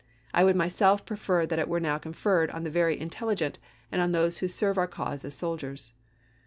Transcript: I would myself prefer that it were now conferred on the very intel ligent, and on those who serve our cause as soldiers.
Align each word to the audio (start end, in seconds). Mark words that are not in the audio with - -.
I 0.33 0.43
would 0.43 0.55
myself 0.55 1.05
prefer 1.05 1.45
that 1.45 1.59
it 1.59 1.67
were 1.67 1.79
now 1.79 1.99
conferred 1.99 2.49
on 2.49 2.63
the 2.63 2.71
very 2.71 2.97
intel 2.97 3.35
ligent, 3.35 3.57
and 3.91 4.01
on 4.01 4.13
those 4.13 4.39
who 4.39 4.47
serve 4.47 4.79
our 4.79 4.87
cause 4.87 5.23
as 5.23 5.35
soldiers. 5.35 5.93